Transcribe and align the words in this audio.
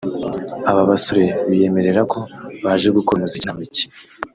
Aba 0.69 0.81
basore 0.89 1.25
biyemerera 1.49 2.01
ko 2.11 2.19
baje 2.63 2.87
gukora 2.97 3.17
umuziki 3.19 3.45
nta 3.45 3.55
mikino 3.59 3.93